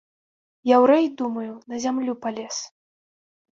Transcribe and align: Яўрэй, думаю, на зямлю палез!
Яўрэй, 0.69 1.05
думаю, 1.19 1.53
на 1.73 1.83
зямлю 1.85 2.19
палез! 2.27 2.55